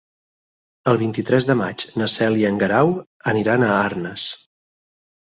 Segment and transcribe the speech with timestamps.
[0.91, 2.89] El vint-i-tres de maig na Cel i en Guerau
[3.33, 4.23] aniran a Arnes.